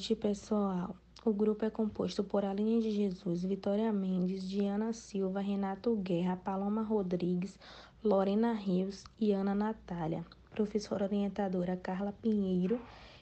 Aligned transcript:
noite, 0.00 0.16
pessoal. 0.16 0.96
O 1.26 1.30
grupo 1.30 1.62
é 1.62 1.68
composto 1.68 2.24
por 2.24 2.42
Aline 2.42 2.80
de 2.80 2.90
Jesus, 2.90 3.44
Vitória 3.44 3.92
Mendes, 3.92 4.48
Diana 4.48 4.94
Silva, 4.94 5.40
Renato 5.40 5.94
Guerra, 5.94 6.38
Paloma 6.38 6.80
Rodrigues, 6.82 7.58
Lorena 8.02 8.54
Rios 8.54 9.04
e 9.20 9.30
Ana 9.30 9.54
Natália. 9.54 10.24
Professora 10.52 11.04
orientadora 11.04 11.76
Carla 11.76 12.14
Pinheiro 12.22 12.80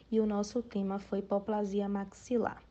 e 0.08 0.20
o 0.20 0.26
nosso 0.26 0.62
tema 0.62 1.00
foi 1.00 1.18
hipoplasia 1.18 1.88
maxilar. 1.88 2.62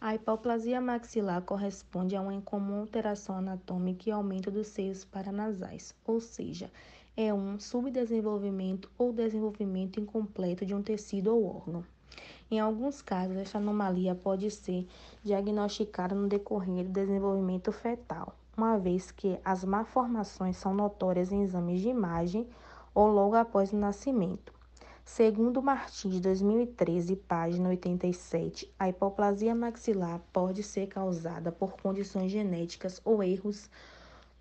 A 0.00 0.14
hipoplasia 0.14 0.80
maxilar 0.80 1.42
corresponde 1.42 2.14
a 2.14 2.20
uma 2.20 2.32
incomum 2.32 2.78
alteração 2.78 3.38
anatômica 3.38 4.08
e 4.08 4.12
aumento 4.12 4.52
dos 4.52 4.68
seios 4.68 5.04
paranasais, 5.04 5.92
ou 6.06 6.20
seja, 6.20 6.70
é 7.16 7.34
um 7.34 7.58
subdesenvolvimento 7.58 8.88
ou 8.96 9.12
desenvolvimento 9.12 9.98
incompleto 9.98 10.64
de 10.64 10.76
um 10.76 10.80
tecido 10.80 11.34
ou 11.34 11.44
órgão. 11.44 11.84
Em 12.52 12.60
alguns 12.60 13.00
casos, 13.00 13.38
esta 13.38 13.56
anomalia 13.56 14.14
pode 14.14 14.50
ser 14.50 14.86
diagnosticada 15.24 16.14
no 16.14 16.28
decorrer 16.28 16.84
do 16.84 16.90
desenvolvimento 16.90 17.72
fetal, 17.72 18.36
uma 18.54 18.76
vez 18.76 19.10
que 19.10 19.38
as 19.42 19.64
malformações 19.64 20.58
são 20.58 20.74
notórias 20.74 21.32
em 21.32 21.42
exames 21.44 21.80
de 21.80 21.88
imagem 21.88 22.46
ou 22.94 23.06
logo 23.06 23.36
após 23.36 23.72
o 23.72 23.76
nascimento. 23.76 24.52
Segundo 25.02 25.62
Martins, 25.62 26.12
de 26.12 26.20
2013, 26.20 27.16
página 27.16 27.70
87, 27.70 28.70
a 28.78 28.86
hipoplasia 28.86 29.54
maxilar 29.54 30.20
pode 30.30 30.62
ser 30.62 30.88
causada 30.88 31.50
por 31.50 31.80
condições 31.80 32.30
genéticas 32.30 33.00
ou 33.02 33.22
erros 33.22 33.70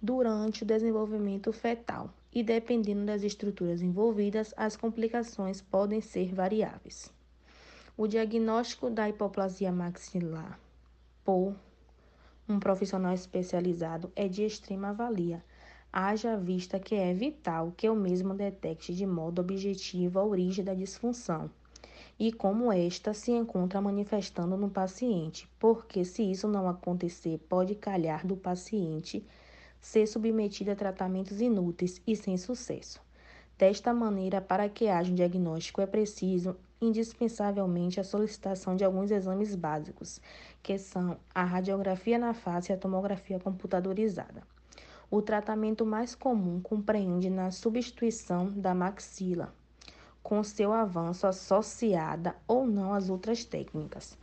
durante 0.01 0.63
o 0.63 0.65
desenvolvimento 0.65 1.53
fetal, 1.53 2.09
e 2.33 2.43
dependendo 2.43 3.05
das 3.05 3.23
estruturas 3.23 3.81
envolvidas, 3.81 4.53
as 4.57 4.75
complicações 4.75 5.61
podem 5.61 6.01
ser 6.01 6.35
variáveis. 6.35 7.09
O 8.03 8.07
diagnóstico 8.07 8.89
da 8.89 9.07
hipoplasia 9.07 9.71
maxilar 9.71 10.59
por 11.23 11.55
um 12.49 12.59
profissional 12.59 13.13
especializado 13.13 14.11
é 14.15 14.27
de 14.27 14.43
extrema 14.43 14.91
valia, 14.91 15.45
haja 15.93 16.35
vista 16.35 16.79
que 16.79 16.95
é 16.95 17.13
vital 17.13 17.71
que 17.77 17.87
o 17.87 17.95
mesmo 17.95 18.33
detecte 18.33 18.91
de 18.91 19.05
modo 19.05 19.39
objetivo 19.39 20.17
a 20.17 20.25
origem 20.25 20.65
da 20.65 20.73
disfunção 20.73 21.47
e 22.17 22.31
como 22.33 22.73
esta 22.73 23.13
se 23.13 23.33
encontra 23.33 23.79
manifestando 23.79 24.57
no 24.57 24.71
paciente, 24.71 25.47
porque 25.59 26.03
se 26.03 26.23
isso 26.23 26.47
não 26.47 26.67
acontecer, 26.67 27.37
pode 27.47 27.75
calhar 27.75 28.25
do 28.25 28.35
paciente 28.35 29.23
ser 29.79 30.07
submetido 30.07 30.71
a 30.71 30.75
tratamentos 30.75 31.39
inúteis 31.39 32.01
e 32.07 32.15
sem 32.15 32.35
sucesso. 32.35 32.99
Desta 33.59 33.93
maneira, 33.93 34.41
para 34.41 34.67
que 34.67 34.87
haja 34.87 35.11
um 35.11 35.15
diagnóstico, 35.15 35.81
é 35.81 35.85
preciso 35.85 36.57
indispensavelmente 36.81 37.99
a 37.99 38.03
solicitação 38.03 38.75
de 38.75 38.83
alguns 38.83 39.11
exames 39.11 39.55
básicos, 39.55 40.19
que 40.63 40.79
são 40.79 41.15
a 41.33 41.43
radiografia 41.43 42.17
na 42.17 42.33
face 42.33 42.71
e 42.71 42.73
a 42.73 42.77
tomografia 42.77 43.39
computadorizada. 43.39 44.41
O 45.09 45.21
tratamento 45.21 45.85
mais 45.85 46.15
comum 46.15 46.59
compreende 46.59 47.29
na 47.29 47.51
substituição 47.51 48.47
da 48.49 48.73
maxila, 48.73 49.53
com 50.23 50.43
seu 50.43 50.73
avanço 50.73 51.27
associada 51.27 52.35
ou 52.47 52.65
não 52.65 52.93
às 52.93 53.09
outras 53.09 53.45
técnicas. 53.45 54.17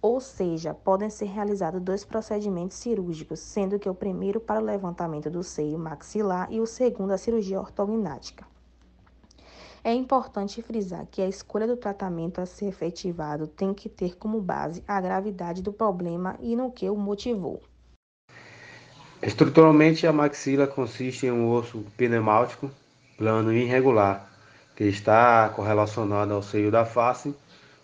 Ou 0.00 0.20
seja, 0.20 0.72
podem 0.72 1.10
ser 1.10 1.26
realizados 1.26 1.82
dois 1.82 2.04
procedimentos 2.04 2.76
cirúrgicos, 2.76 3.40
sendo 3.40 3.78
que 3.78 3.88
o 3.88 3.94
primeiro 3.94 4.40
para 4.40 4.62
o 4.62 4.64
levantamento 4.64 5.28
do 5.28 5.42
seio 5.42 5.78
maxilar 5.78 6.50
e 6.50 6.60
o 6.60 6.66
segundo 6.66 7.10
a 7.10 7.18
cirurgia 7.18 7.60
ortognática. 7.60 8.46
É 9.82 9.92
importante 9.92 10.60
frisar 10.62 11.06
que 11.10 11.22
a 11.22 11.28
escolha 11.28 11.66
do 11.66 11.76
tratamento 11.76 12.40
a 12.40 12.46
ser 12.46 12.66
efetivado 12.66 13.46
tem 13.46 13.72
que 13.72 13.88
ter 13.88 14.16
como 14.16 14.40
base 14.40 14.82
a 14.86 15.00
gravidade 15.00 15.62
do 15.62 15.72
problema 15.72 16.36
e 16.40 16.56
no 16.56 16.70
que 16.70 16.88
o 16.90 16.96
motivou. 16.96 17.62
Estruturalmente, 19.22 20.06
a 20.06 20.12
maxila 20.12 20.66
consiste 20.66 21.26
em 21.26 21.32
um 21.32 21.50
osso 21.50 21.84
pneumáltico 21.96 22.70
plano 23.16 23.52
e 23.52 23.64
irregular, 23.64 24.30
que 24.76 24.84
está 24.84 25.48
correlacionado 25.48 26.32
ao 26.32 26.42
seio 26.42 26.70
da 26.70 26.84
face, 26.84 27.34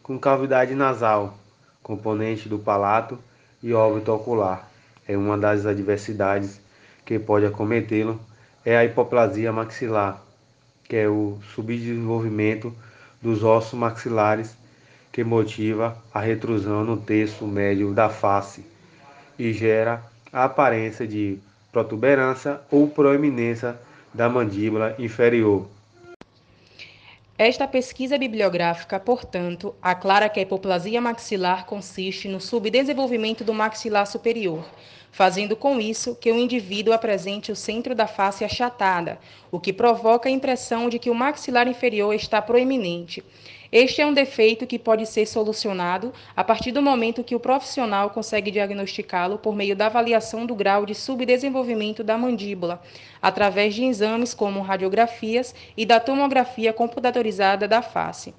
com 0.01 0.19
cavidade 0.19 0.75
nasal, 0.75 1.37
componente 1.83 2.49
do 2.49 2.59
palato 2.59 3.19
e 3.61 3.73
óbito 3.73 4.13
ocular. 4.13 4.71
É 5.07 5.17
uma 5.17 5.37
das 5.37 5.67
adversidades 5.67 6.61
que 7.05 7.19
pode 7.19 7.47
acometê-lo 7.47 8.21
é 8.65 8.77
a 8.77 8.85
hipoplasia 8.85 9.53
maxilar, 9.53 10.23
que 10.89 10.97
é 10.97 11.09
o 11.09 11.39
subdesenvolvimento 11.55 12.73
dos 13.21 13.43
ossos 13.43 13.79
maxilares 13.79 14.57
que 15.11 15.25
motiva 15.25 15.97
a 16.13 16.21
retrusão 16.21 16.85
no 16.85 16.97
terço 16.97 17.47
médio 17.47 17.93
da 17.95 18.09
face 18.09 18.65
e 19.39 19.53
gera 19.53 20.03
a 20.33 20.45
aparência 20.45 21.07
de 21.07 21.39
protuberância 21.73 22.61
ou 22.71 22.89
proeminência 22.89 23.77
da 24.13 24.29
mandíbula 24.29 24.95
inferior. 24.99 25.69
Esta 27.37 27.67
pesquisa 27.67 28.17
bibliográfica, 28.17 29.01
portanto, 29.01 29.75
aclara 29.83 30.29
que 30.29 30.39
a 30.39 30.43
hipoplasia 30.45 31.01
maxilar 31.01 31.67
consiste 31.67 32.29
no 32.29 32.41
subdesenvolvimento 32.41 33.43
do 33.43 33.53
maxilar 33.53 34.07
superior, 34.07 34.65
fazendo 35.11 35.57
com 35.57 35.81
isso 35.81 36.15
que 36.15 36.31
o 36.31 36.39
indivíduo 36.39 36.95
apresente 36.95 37.51
o 37.51 37.57
centro 37.57 37.93
da 37.93 38.07
face 38.07 38.45
achatada, 38.45 39.19
o 39.51 39.59
que 39.59 39.73
provoca 39.73 40.29
a 40.29 40.33
impressão 40.33 40.89
de 40.89 41.01
que 41.01 41.11
o 41.11 41.15
maxilar 41.15 41.67
inferior 41.67 42.15
está 42.15 42.41
proeminente. 42.41 43.25
Este 43.75 44.01
é 44.01 44.07
um 44.07 44.15
defeito 44.15 44.69
que 44.69 44.79
pode 44.79 45.05
ser 45.05 45.27
solucionado 45.27 46.13
a 46.37 46.45
partir 46.45 46.71
do 46.71 46.81
momento 46.81 47.25
que 47.25 47.35
o 47.35 47.41
profissional 47.41 48.09
consegue 48.11 48.53
diagnosticá-lo 48.53 49.37
por 49.37 49.57
meio 49.57 49.75
da 49.75 49.87
avaliação 49.87 50.47
do 50.47 50.55
grau 50.55 50.87
de 50.87 50.95
subdesenvolvimento 50.95 52.05
da 52.05 52.17
mandíbula, 52.17 52.81
através 53.21 53.75
de 53.75 53.83
exames 53.83 54.33
como 54.33 54.61
radiografias 54.61 55.53
e 55.77 55.85
da 55.85 55.99
tomografia 55.99 56.73
computadorizada 56.73 57.67
da 57.67 57.83
face. 57.83 58.33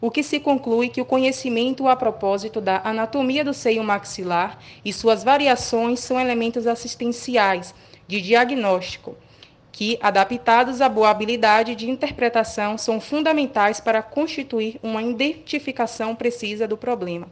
O 0.00 0.10
que 0.10 0.22
se 0.22 0.40
conclui 0.40 0.88
que 0.88 1.02
o 1.02 1.04
conhecimento 1.04 1.86
a 1.86 1.94
propósito 1.94 2.58
da 2.58 2.80
anatomia 2.82 3.44
do 3.44 3.52
seio 3.52 3.84
maxilar 3.84 4.58
e 4.82 4.90
suas 4.90 5.22
variações 5.22 6.00
são 6.00 6.18
elementos 6.18 6.66
assistenciais 6.66 7.74
de 8.06 8.22
diagnóstico, 8.22 9.18
que, 9.78 9.96
adaptados 10.02 10.80
à 10.80 10.88
boa 10.88 11.08
habilidade 11.08 11.76
de 11.76 11.88
interpretação, 11.88 12.76
são 12.76 13.00
fundamentais 13.00 13.78
para 13.78 14.02
constituir 14.02 14.76
uma 14.82 15.00
identificação 15.00 16.16
precisa 16.16 16.66
do 16.66 16.76
problema. 16.76 17.28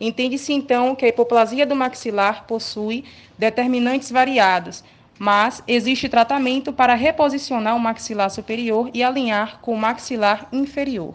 Entende-se 0.00 0.52
então 0.52 0.96
que 0.96 1.04
a 1.04 1.08
hipoplasia 1.08 1.64
do 1.64 1.76
maxilar 1.76 2.44
possui 2.44 3.04
determinantes 3.38 4.10
variados, 4.10 4.82
mas 5.16 5.62
existe 5.68 6.08
tratamento 6.08 6.72
para 6.72 6.96
reposicionar 6.96 7.76
o 7.76 7.78
maxilar 7.78 8.32
superior 8.32 8.90
e 8.92 9.00
alinhar 9.00 9.60
com 9.60 9.72
o 9.72 9.78
maxilar 9.78 10.48
inferior. 10.52 11.14